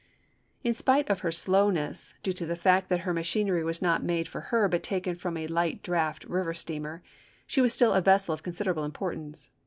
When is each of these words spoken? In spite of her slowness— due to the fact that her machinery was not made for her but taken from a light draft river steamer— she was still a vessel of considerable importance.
In 0.63 0.73
spite 0.73 1.11
of 1.11 1.19
her 1.19 1.31
slowness— 1.31 2.15
due 2.23 2.33
to 2.33 2.47
the 2.47 2.55
fact 2.55 2.89
that 2.89 3.01
her 3.01 3.13
machinery 3.13 3.63
was 3.63 3.83
not 3.83 4.01
made 4.03 4.27
for 4.27 4.41
her 4.49 4.67
but 4.67 4.81
taken 4.81 5.13
from 5.13 5.37
a 5.37 5.45
light 5.45 5.83
draft 5.83 6.23
river 6.23 6.55
steamer— 6.55 7.03
she 7.45 7.61
was 7.61 7.71
still 7.71 7.93
a 7.93 8.01
vessel 8.01 8.33
of 8.33 8.41
considerable 8.41 8.83
importance. 8.83 9.51